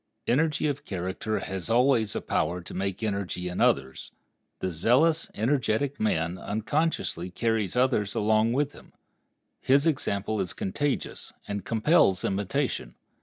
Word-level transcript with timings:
Energy 0.25 0.65
of 0.65 0.83
character 0.83 1.37
has 1.37 1.69
always 1.69 2.15
a 2.15 2.21
power 2.21 2.59
to 2.59 2.73
make 2.73 3.03
energy 3.03 3.47
in 3.47 3.61
others. 3.61 4.11
The 4.57 4.71
zealous, 4.71 5.29
energetic 5.35 5.99
man 5.99 6.39
unconsciously 6.39 7.29
carries 7.29 7.75
others 7.75 8.15
along 8.15 8.53
with 8.53 8.71
him. 8.73 8.93
His 9.59 9.85
example 9.85 10.41
is 10.41 10.53
contagious, 10.53 11.33
and 11.47 11.63
compels 11.63 12.23
imitation. 12.25 12.95